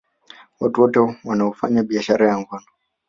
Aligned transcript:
Watu 0.59 0.81
wote 0.81 0.99
wanaoufanya 1.23 1.83
biashara 1.83 2.27
ya 2.27 2.37
ngono 2.39 2.65